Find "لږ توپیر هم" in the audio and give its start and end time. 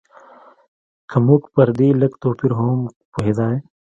2.01-2.79